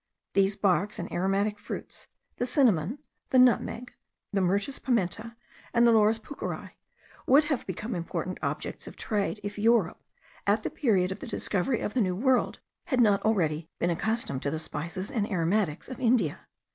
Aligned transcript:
These 0.33 0.55
barks 0.55 0.97
and 0.97 1.11
aromatic 1.11 1.59
fruits, 1.59 2.07
the 2.37 2.47
cinnamon, 2.47 2.97
the 3.29 3.37
nutmeg, 3.37 3.93
the 4.33 4.41
Myrtus 4.41 4.79
pimenta, 4.79 5.35
and 5.75 5.85
the 5.85 5.91
Laurus 5.91 6.17
pucheri, 6.17 6.71
would 7.27 7.43
have 7.43 7.67
become 7.67 7.93
important 7.93 8.39
objects 8.41 8.87
of 8.87 8.95
trade, 8.95 9.39
if 9.43 9.59
Europe, 9.59 10.01
at 10.47 10.63
the 10.63 10.71
period 10.71 11.11
of 11.11 11.19
the 11.19 11.27
discovery 11.27 11.81
of 11.81 11.93
the 11.93 12.01
New 12.01 12.15
World, 12.15 12.59
had 12.85 12.99
not 12.99 13.21
already 13.21 13.69
been 13.77 13.91
accustomed 13.91 14.41
to 14.41 14.49
the 14.49 14.57
spices 14.57 15.11
and 15.11 15.29
aromatics 15.29 15.87
of 15.87 15.99
India. 15.99 16.47